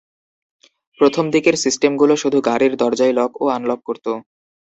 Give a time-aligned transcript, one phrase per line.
[0.99, 4.05] প্রথমদিকের সিস্টেমগুলো শুধু গাড়ির দরজাই লক ও আনলক করত।